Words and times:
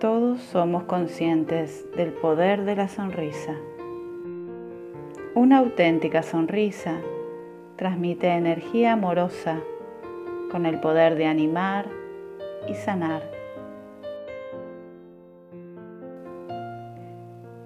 Todos 0.00 0.40
somos 0.42 0.84
conscientes 0.84 1.84
del 1.96 2.12
poder 2.12 2.64
de 2.64 2.76
la 2.76 2.86
sonrisa. 2.86 3.56
Una 5.34 5.58
auténtica 5.58 6.22
sonrisa 6.22 7.00
transmite 7.74 8.28
energía 8.28 8.92
amorosa 8.92 9.58
con 10.52 10.66
el 10.66 10.78
poder 10.78 11.16
de 11.16 11.26
animar 11.26 11.86
y 12.68 12.74
sanar. 12.74 13.22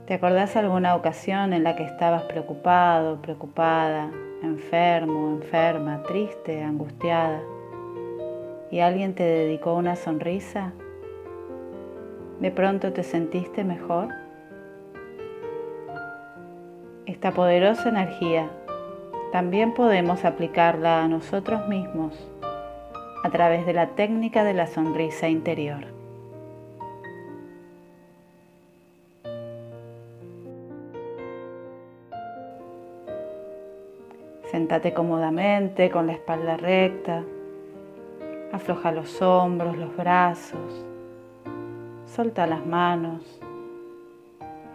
¿Te 0.06 0.14
acordás 0.14 0.56
alguna 0.56 0.96
ocasión 0.96 1.52
en 1.52 1.64
la 1.64 1.76
que 1.76 1.84
estabas 1.84 2.22
preocupado, 2.22 3.20
preocupada, 3.20 4.10
enfermo, 4.42 5.38
enferma, 5.42 6.02
triste, 6.04 6.62
angustiada 6.62 7.42
y 8.70 8.80
alguien 8.80 9.14
te 9.14 9.22
dedicó 9.22 9.74
una 9.74 9.96
sonrisa? 9.96 10.72
¿De 12.42 12.50
pronto 12.50 12.92
te 12.92 13.04
sentiste 13.04 13.62
mejor? 13.62 14.08
Esta 17.06 17.30
poderosa 17.30 17.88
energía 17.88 18.50
también 19.30 19.74
podemos 19.74 20.24
aplicarla 20.24 21.04
a 21.04 21.08
nosotros 21.08 21.68
mismos 21.68 22.18
a 23.22 23.30
través 23.30 23.64
de 23.64 23.74
la 23.74 23.90
técnica 23.90 24.42
de 24.42 24.54
la 24.54 24.66
sonrisa 24.66 25.28
interior. 25.28 25.84
Sentate 34.50 34.92
cómodamente 34.92 35.90
con 35.90 36.08
la 36.08 36.14
espalda 36.14 36.56
recta, 36.56 37.22
afloja 38.50 38.90
los 38.90 39.22
hombros, 39.22 39.78
los 39.78 39.96
brazos, 39.96 40.91
solta 42.14 42.46
las 42.46 42.66
manos, 42.66 43.40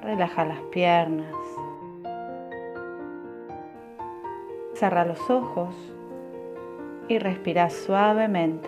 relaja 0.02 0.44
las 0.44 0.60
piernas, 0.72 1.36
cerra 4.74 5.06
los 5.06 5.30
ojos 5.30 5.76
y 7.08 7.20
respira 7.20 7.70
suavemente. 7.70 8.68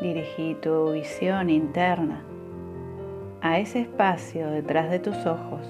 Dirigí 0.00 0.54
tu 0.54 0.92
visión 0.92 1.50
interna 1.50 2.22
a 3.42 3.58
ese 3.58 3.82
espacio 3.82 4.50
detrás 4.50 4.90
de 4.90 5.00
tus 5.00 5.26
ojos 5.26 5.66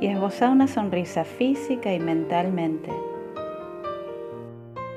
y 0.00 0.06
esboza 0.06 0.48
una 0.48 0.68
sonrisa 0.68 1.24
física 1.24 1.92
y 1.92 2.00
mentalmente. 2.00 2.90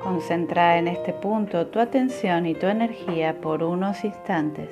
Concentra 0.02 0.78
en 0.78 0.86
este 0.86 1.12
punto 1.12 1.66
tu 1.66 1.80
atención 1.80 2.46
y 2.46 2.54
tu 2.54 2.66
energía 2.66 3.40
por 3.40 3.64
unos 3.64 4.04
instantes. 4.04 4.70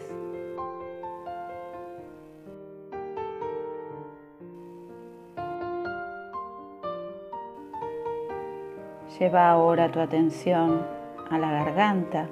Lleva 9.18 9.50
ahora 9.50 9.90
tu 9.90 9.98
atención 9.98 10.86
a 11.30 11.38
la 11.38 11.50
garganta 11.50 12.28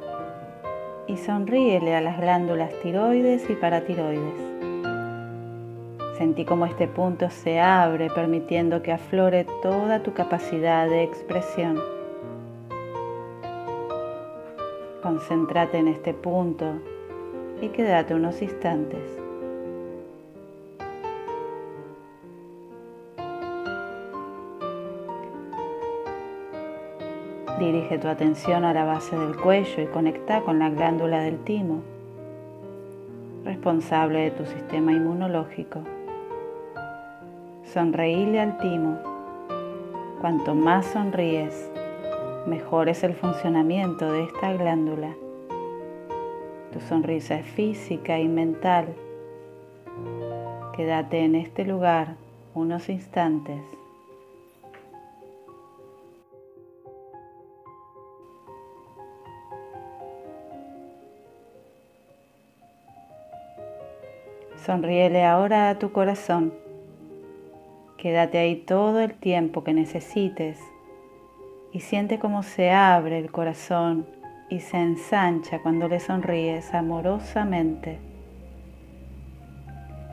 y 1.09 1.17
sonríele 1.17 1.97
a 1.97 2.01
las 2.01 2.21
glándulas 2.21 2.73
tiroides 2.83 3.49
y 3.51 3.55
paratiroides. 3.55 4.55
Sentí 6.17 6.45
como 6.45 6.67
este 6.67 6.87
punto 6.87 7.29
se 7.29 7.59
abre 7.59 8.09
permitiendo 8.11 8.83
que 8.83 8.93
aflore 8.93 9.47
toda 9.63 10.03
tu 10.03 10.15
capacidad 10.15 10.89
de 10.89 11.03
expresión. 11.03 11.94
Concéntrate 15.05 15.77
en 15.77 15.89
este 15.89 16.15
punto 16.15 16.65
y 17.61 17.69
quédate 17.69 18.15
unos 18.15 18.41
instantes. 18.41 19.03
Dirige 27.59 27.99
tu 27.99 28.09
atención 28.09 28.65
a 28.65 28.73
la 28.73 28.87
base 28.87 29.15
del 29.15 29.37
cuello 29.37 29.83
y 29.83 29.87
conecta 29.89 30.41
con 30.41 30.59
la 30.59 30.71
glándula 30.71 31.21
del 31.21 31.39
timo, 31.41 31.83
responsable 33.45 34.21
de 34.21 34.31
tu 34.31 34.47
sistema 34.47 34.93
inmunológico. 34.93 35.81
Sonreíle 37.63 38.41
al 38.41 38.57
timo. 38.57 38.99
Cuanto 40.23 40.55
más 40.55 40.87
sonríes, 40.87 41.71
mejor 42.47 42.89
es 42.89 43.03
el 43.05 43.15
funcionamiento 43.15 44.11
de 44.13 44.25
esta 44.25 44.53
glándula. 44.53 45.15
Tu 46.73 46.81
sonrisa 46.81 47.37
es 47.37 47.47
física 47.47 48.19
y 48.19 48.29
mental. 48.29 48.95
Quédate 50.77 51.21
en 51.25 51.37
este 51.37 51.65
lugar 51.65 52.17
unos 52.55 52.89
instantes. 52.89 53.61
Sonríele 64.57 65.25
ahora 65.25 65.71
a 65.71 65.79
tu 65.79 65.93
corazón. 65.93 66.53
Quédate 67.99 68.39
ahí 68.39 68.57
todo 68.57 69.01
el 69.01 69.15
tiempo 69.15 69.63
que 69.63 69.75
necesites 69.75 70.59
y 71.75 71.81
siente 71.81 72.21
cómo 72.21 72.45
se 72.45 72.71
abre 72.71 73.19
el 73.19 73.33
corazón 73.33 74.07
y 74.49 74.61
se 74.61 74.77
ensancha 74.77 75.59
cuando 75.59 75.89
le 75.89 75.99
sonríes 75.99 76.73
amorosamente. 76.73 77.99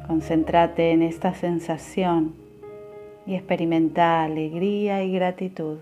Concéntrate 0.08 0.92
en 0.92 1.04
esta 1.04 1.36
sensación 1.36 2.34
y 3.28 3.36
experimenta 3.36 4.24
alegría 4.24 5.04
y 5.04 5.12
gratitud. 5.12 5.78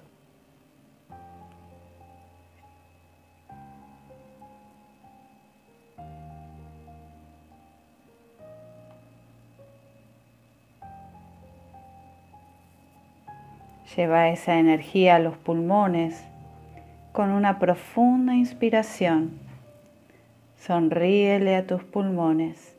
Lleva 13.95 14.29
esa 14.29 14.59
energía 14.59 15.16
a 15.16 15.19
los 15.19 15.35
pulmones 15.38 16.23
con 17.11 17.31
una 17.31 17.57
profunda 17.57 18.35
inspiración. 18.35 19.39
Sonríele 20.57 21.55
a 21.55 21.66
tus 21.66 21.83
pulmones 21.83 22.77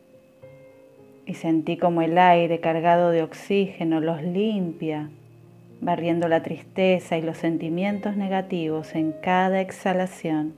y 1.26 1.34
sentí 1.34 1.76
como 1.76 2.02
el 2.02 2.16
aire 2.16 2.60
cargado 2.60 3.10
de 3.10 3.22
oxígeno 3.22 4.00
los 4.00 4.22
limpia, 4.22 5.10
barriendo 5.80 6.28
la 6.28 6.42
tristeza 6.42 7.18
y 7.18 7.22
los 7.22 7.38
sentimientos 7.38 8.16
negativos 8.16 8.94
en 8.94 9.12
cada 9.12 9.60
exhalación. 9.60 10.54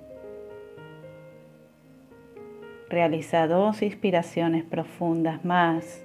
Realiza 2.91 3.47
dos 3.47 3.81
inspiraciones 3.81 4.65
profundas 4.65 5.47
más 5.47 6.05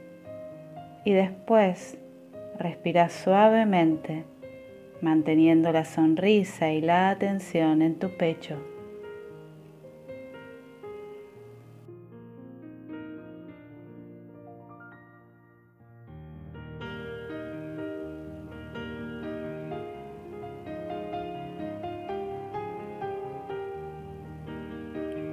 y 1.04 1.12
después 1.12 1.98
respira 2.58 3.10
suavemente 3.10 4.24
manteniendo 5.02 5.72
la 5.72 5.86
sonrisa 5.86 6.72
y 6.72 6.82
la 6.82 7.10
atención 7.10 7.82
en 7.82 7.96
tu 8.00 8.10
pecho. 8.10 8.58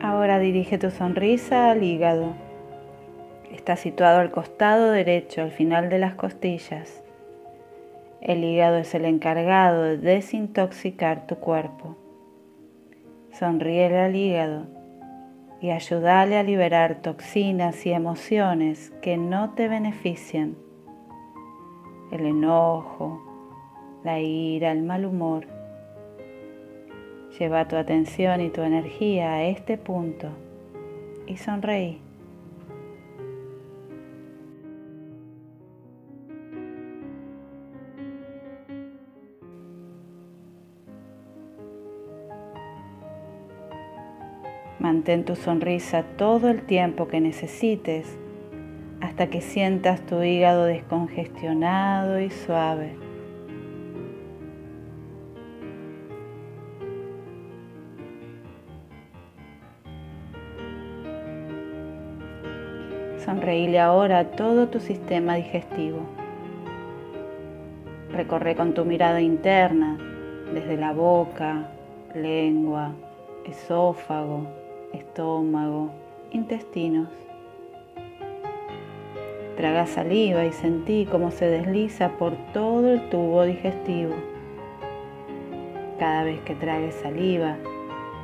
Ahora 0.00 0.38
dirige 0.38 0.78
tu 0.78 0.90
sonrisa 0.90 1.70
al 1.70 1.82
hígado. 1.82 2.34
Está 3.50 3.76
situado 3.76 4.20
al 4.20 4.30
costado 4.30 4.90
derecho, 4.90 5.42
al 5.42 5.50
final 5.50 5.88
de 5.88 5.98
las 5.98 6.14
costillas. 6.14 7.03
El 8.24 8.42
hígado 8.42 8.78
es 8.78 8.94
el 8.94 9.04
encargado 9.04 9.82
de 9.82 9.98
desintoxicar 9.98 11.26
tu 11.26 11.36
cuerpo. 11.36 11.94
Sonríele 13.32 14.00
al 14.00 14.16
hígado 14.16 14.66
y 15.60 15.70
ayúdale 15.70 16.38
a 16.38 16.42
liberar 16.42 17.02
toxinas 17.02 17.84
y 17.84 17.92
emociones 17.92 18.94
que 19.02 19.18
no 19.18 19.50
te 19.50 19.68
benefician. 19.68 20.56
El 22.12 22.24
enojo, 22.24 23.22
la 24.04 24.18
ira, 24.20 24.72
el 24.72 24.82
mal 24.82 25.04
humor. 25.04 25.46
Lleva 27.38 27.68
tu 27.68 27.76
atención 27.76 28.40
y 28.40 28.48
tu 28.48 28.62
energía 28.62 29.34
a 29.34 29.44
este 29.44 29.76
punto 29.76 30.28
y 31.26 31.36
sonreí. 31.36 32.03
Mantén 44.84 45.24
tu 45.24 45.34
sonrisa 45.34 46.02
todo 46.18 46.50
el 46.50 46.60
tiempo 46.60 47.08
que 47.08 47.18
necesites 47.18 48.18
hasta 49.00 49.28
que 49.28 49.40
sientas 49.40 50.04
tu 50.04 50.22
hígado 50.22 50.66
descongestionado 50.66 52.20
y 52.20 52.28
suave. 52.28 52.92
Sonreíle 63.24 63.80
ahora 63.80 64.18
a 64.18 64.24
todo 64.32 64.68
tu 64.68 64.80
sistema 64.80 65.36
digestivo. 65.36 66.00
Recorre 68.12 68.54
con 68.54 68.74
tu 68.74 68.84
mirada 68.84 69.22
interna 69.22 69.96
desde 70.52 70.76
la 70.76 70.92
boca, 70.92 71.70
lengua, 72.14 72.92
esófago, 73.46 74.63
estómago, 74.94 75.90
intestinos. 76.32 77.08
Traga 79.56 79.86
saliva 79.86 80.44
y 80.44 80.52
sentí 80.52 81.06
cómo 81.10 81.30
se 81.30 81.46
desliza 81.46 82.10
por 82.18 82.34
todo 82.52 82.92
el 82.92 83.08
tubo 83.10 83.44
digestivo. 83.44 84.14
Cada 85.98 86.24
vez 86.24 86.40
que 86.40 86.54
tragues 86.54 86.94
saliva, 86.96 87.56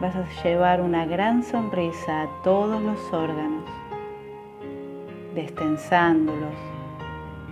vas 0.00 0.16
a 0.16 0.24
llevar 0.42 0.80
una 0.80 1.06
gran 1.06 1.42
sonrisa 1.42 2.22
a 2.22 2.42
todos 2.42 2.82
los 2.82 3.12
órganos 3.12 3.64
destensándolos 5.34 6.54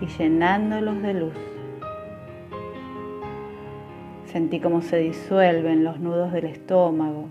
y 0.01 0.07
llenándolos 0.07 1.01
de 1.01 1.13
luz. 1.13 1.33
Sentí 4.25 4.59
cómo 4.59 4.81
se 4.81 4.97
disuelven 4.97 5.83
los 5.83 5.99
nudos 5.99 6.31
del 6.31 6.45
estómago, 6.45 7.29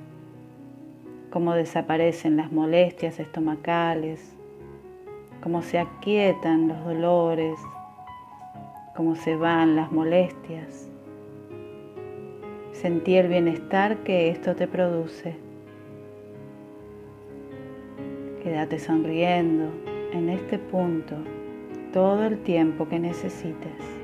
cómo 1.31 1.55
desaparecen 1.55 2.37
las 2.37 2.53
molestias 2.53 3.21
estomacales, 3.21 4.35
cómo 5.43 5.63
se 5.63 5.79
aquietan 5.79 6.69
los 6.69 6.85
dolores, 6.85 7.59
cómo 8.97 9.15
se 9.15 9.37
van 9.37 9.77
las 9.77 9.93
molestias. 9.93 10.91
Sentí 12.73 13.17
el 13.17 13.29
bienestar 13.29 13.99
que 13.99 14.29
esto 14.31 14.55
te 14.55 14.69
produce. 14.69 15.37
Quédate 18.43 18.79
sonriendo 18.79 19.71
en 20.13 20.29
este 20.29 20.59
punto 20.59 21.17
todo 21.93 22.25
el 22.25 22.39
tiempo 22.43 22.89
que 22.89 22.99
necesites. 22.99 23.98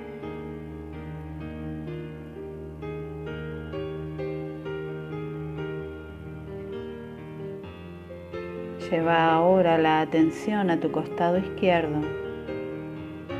Lleva 8.95 9.33
ahora 9.33 9.77
la 9.77 10.03
atención 10.03 10.71
a 10.71 10.79
tu 10.79 10.93
costado 10.93 11.37
izquierdo 11.37 11.99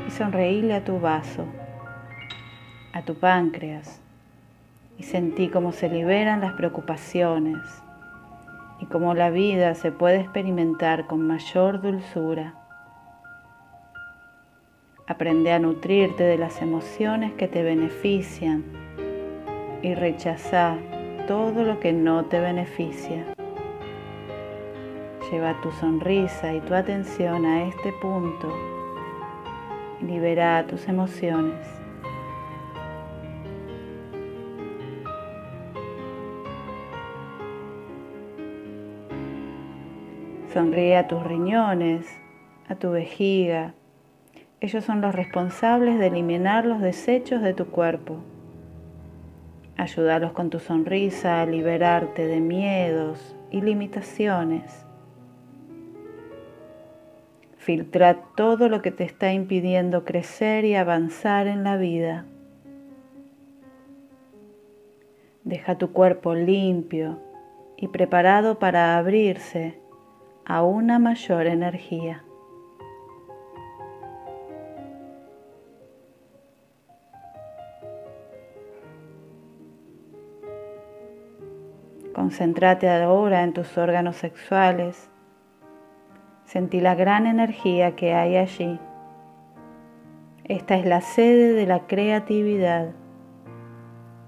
y 0.05 0.11
sonreíle 0.11 0.73
a 0.73 0.83
tu 0.83 0.99
vaso, 0.99 1.45
a 2.91 3.03
tu 3.03 3.15
páncreas 3.15 4.01
y 4.97 5.03
sentí 5.03 5.47
cómo 5.47 5.71
se 5.71 5.87
liberan 5.87 6.41
las 6.41 6.55
preocupaciones, 6.55 7.61
y 8.81 8.85
cómo 8.87 9.13
la 9.13 9.29
vida 9.29 9.75
se 9.75 9.93
puede 9.93 10.19
experimentar 10.19 11.07
con 11.07 11.25
mayor 11.25 11.81
dulzura. 11.81 12.55
Aprende 15.07 15.53
a 15.53 15.59
nutrirte 15.59 16.25
de 16.25 16.37
las 16.37 16.61
emociones 16.61 17.31
que 17.31 17.47
te 17.47 17.63
benefician 17.63 18.65
y 19.81 19.95
rechaza 19.95 20.75
todo 21.29 21.63
lo 21.63 21.79
que 21.79 21.93
no 21.93 22.25
te 22.25 22.41
beneficia. 22.41 23.34
Lleva 25.31 25.59
tu 25.61 25.71
sonrisa 25.71 26.53
y 26.53 26.61
tu 26.61 26.73
atención 26.73 27.45
a 27.45 27.67
este 27.67 27.91
punto 28.01 28.75
libera 30.01 30.65
tus 30.67 30.87
emociones. 30.87 31.67
Sonríe 40.53 40.97
a 40.97 41.07
tus 41.07 41.21
riñones, 41.23 42.07
a 42.69 42.75
tu 42.75 42.91
vejiga. 42.91 43.73
Ellos 44.61 44.85
son 44.85 45.01
los 45.01 45.13
responsables 45.13 45.99
de 45.99 46.07
eliminar 46.07 46.65
los 46.65 46.81
desechos 46.81 47.41
de 47.41 47.53
tu 47.53 47.65
cuerpo. 47.67 48.19
Ayúdalos 49.75 50.31
con 50.31 50.49
tu 50.49 50.59
sonrisa 50.59 51.41
a 51.41 51.45
liberarte 51.45 52.25
de 52.25 52.39
miedos 52.39 53.35
y 53.51 53.59
limitaciones. 53.59 54.84
Filtra 57.65 58.21
todo 58.35 58.69
lo 58.69 58.83
que 58.83 58.91
te 58.91 59.03
está 59.03 59.33
impidiendo 59.33 60.05
crecer 60.05 60.65
y 60.65 60.75
avanzar 60.75 61.47
en 61.47 61.63
la 61.63 61.77
vida. 61.77 62.25
Deja 65.43 65.75
tu 65.75 65.91
cuerpo 65.91 66.35
limpio 66.35 67.17
y 67.75 67.87
preparado 67.87 68.59
para 68.59 68.99
abrirse 68.99 69.79
a 70.45 70.61
una 70.61 70.99
mayor 70.99 71.47
energía. 71.47 72.23
Concéntrate 82.13 82.87
ahora 82.87 83.41
en 83.41 83.53
tus 83.53 83.75
órganos 83.75 84.17
sexuales. 84.17 85.09
Sentí 86.55 86.79
la 86.79 86.95
gran 86.95 87.27
energía 87.27 87.97
que 87.97 88.13
hay 88.13 88.37
allí. 88.37 88.79
Esta 90.45 90.77
es 90.77 90.85
la 90.85 91.01
sede 91.01 91.51
de 91.51 91.65
la 91.65 91.85
creatividad, 91.85 92.91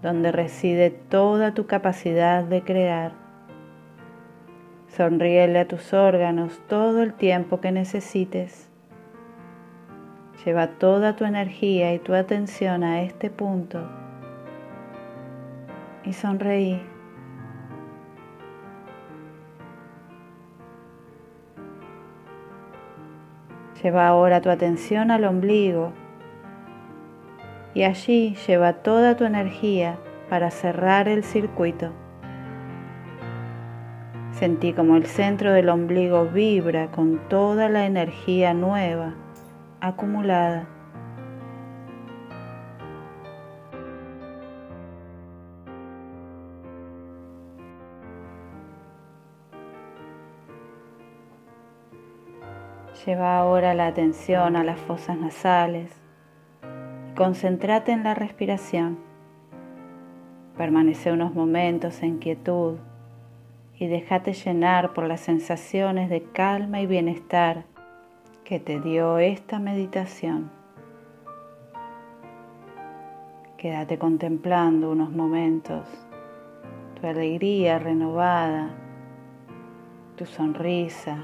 donde 0.01 0.33
reside 0.33 0.89
toda 0.89 1.53
tu 1.53 1.67
capacidad 1.67 2.43
de 2.43 2.63
crear. 2.63 3.13
Sonríele 4.89 5.59
a 5.59 5.69
tus 5.69 5.93
órganos 5.93 6.61
todo 6.67 7.01
el 7.01 7.13
tiempo 7.13 7.61
que 7.61 7.71
necesites. 7.71 8.69
Lleva 10.43 10.67
toda 10.67 11.15
tu 11.15 11.23
energía 11.23 11.93
y 11.93 11.99
tu 11.99 12.13
atención 12.13 12.83
a 12.83 13.03
este 13.03 13.29
punto 13.29 13.89
y 16.03 16.11
sonreí. 16.11 16.96
Lleva 23.81 24.07
ahora 24.07 24.41
tu 24.41 24.49
atención 24.49 25.11
al 25.11 25.23
ombligo 25.25 25.91
y 27.73 27.83
allí 27.83 28.35
lleva 28.47 28.73
toda 28.73 29.15
tu 29.15 29.23
energía 29.23 29.97
para 30.29 30.49
cerrar 30.49 31.07
el 31.07 31.23
circuito. 31.23 31.91
Sentí 34.31 34.73
como 34.73 34.95
el 34.95 35.05
centro 35.05 35.51
del 35.53 35.69
ombligo 35.69 36.25
vibra 36.25 36.91
con 36.91 37.19
toda 37.29 37.69
la 37.69 37.85
energía 37.85 38.53
nueva 38.53 39.13
acumulada. 39.79 40.76
Lleva 53.07 53.37
ahora 53.37 53.73
la 53.73 53.87
atención 53.87 54.57
a 54.57 54.65
las 54.65 54.81
fosas 54.81 55.17
nasales 55.17 55.89
y 57.09 57.15
concéntrate 57.15 57.93
en 57.93 58.03
la 58.03 58.13
respiración. 58.13 58.99
Permanece 60.57 61.13
unos 61.13 61.33
momentos 61.33 62.03
en 62.03 62.17
quietud 62.17 62.79
y 63.79 63.87
déjate 63.87 64.33
llenar 64.33 64.93
por 64.93 65.07
las 65.07 65.21
sensaciones 65.21 66.09
de 66.09 66.21
calma 66.21 66.81
y 66.81 66.85
bienestar 66.85 67.63
que 68.43 68.59
te 68.59 68.81
dio 68.81 69.19
esta 69.19 69.57
meditación. 69.57 70.51
Quédate 73.55 73.97
contemplando 73.97 74.91
unos 74.91 75.11
momentos 75.11 75.87
tu 76.99 77.07
alegría 77.07 77.79
renovada, 77.79 78.71
tu 80.17 80.25
sonrisa 80.25 81.23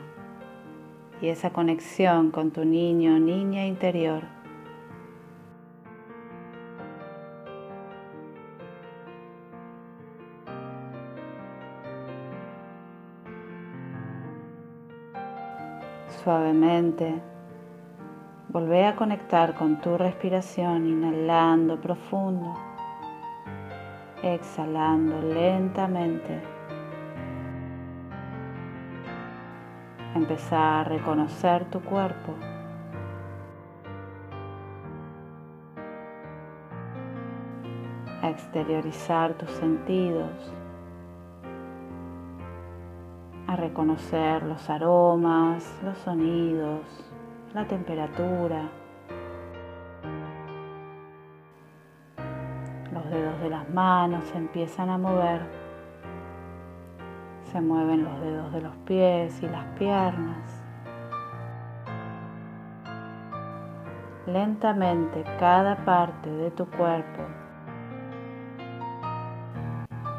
y 1.24 1.30
esa 1.30 1.52
conexión 1.52 2.32
con 2.32 2.52
tu 2.52 2.66
niño 2.66 3.16
o 3.16 3.20
niña 3.20 3.66
interior. 3.66 4.24
suavemente. 16.24 17.22
Volvé 18.50 18.86
a 18.86 18.96
conectar 18.96 19.56
con 19.56 19.82
tu 19.82 19.98
respiración, 19.98 20.88
inhalando 20.88 21.82
profundo, 21.82 22.54
exhalando 24.22 25.22
lentamente. 25.22 26.53
Empezar 30.24 30.80
a 30.80 30.84
reconocer 30.86 31.66
tu 31.66 31.82
cuerpo. 31.82 32.32
A 38.22 38.30
exteriorizar 38.30 39.34
tus 39.34 39.52
sentidos. 39.52 40.54
A 43.48 43.58
reconocer 43.58 44.44
los 44.44 44.70
aromas, 44.70 45.78
los 45.84 45.98
sonidos, 45.98 46.86
la 47.54 47.68
temperatura. 47.68 48.70
Los 52.94 53.10
dedos 53.10 53.42
de 53.42 53.50
las 53.50 53.70
manos 53.70 54.24
empiezan 54.34 54.90
a 54.90 54.98
mover 54.98 55.63
se 57.54 57.62
mueven 57.62 58.04
los 58.04 58.20
dedos 58.20 58.52
de 58.52 58.62
los 58.62 58.76
pies 58.78 59.44
y 59.44 59.48
las 59.48 59.64
piernas. 59.78 60.64
Lentamente 64.26 65.24
cada 65.40 65.76
parte 65.86 66.32
de 66.32 66.50
tu 66.50 66.66
cuerpo 66.66 67.22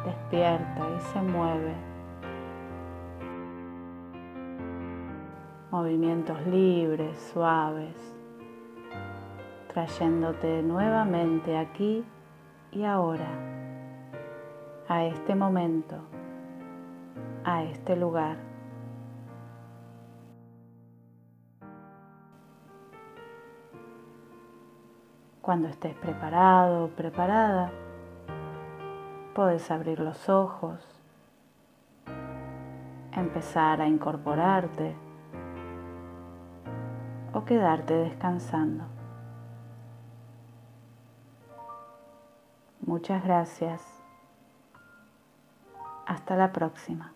despierta 0.05 0.81
y 0.97 1.01
se 1.01 1.23
mueve. 1.23 1.75
Movimientos 5.73 6.47
libres, 6.47 7.19
suaves, 7.33 8.15
trayéndote 9.73 10.63
nuevamente 10.63 11.59
aquí 11.59 12.05
y 12.71 12.85
ahora, 12.85 13.27
a 14.89 15.05
este 15.07 15.35
momento 15.35 15.97
a 17.45 17.63
este 17.65 17.97
lugar. 17.97 18.37
Cuando 25.41 25.69
estés 25.69 25.95
preparado 25.97 26.87
o 26.87 26.89
preparada, 26.89 27.71
puedes 29.35 29.71
abrir 29.71 30.01
los 30.01 30.29
ojos, 30.29 30.81
empezar 33.13 33.81
a 33.83 33.87
incorporarte 33.87 34.97
o 37.35 37.45
quedarte 37.45 37.93
descansando. 37.95 38.85
Muchas 42.81 43.23
gracias. 43.25 43.83
Hasta 46.07 46.37
la 46.37 46.53
próxima. 46.53 47.13